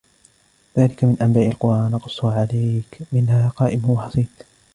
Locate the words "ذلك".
0.77-1.03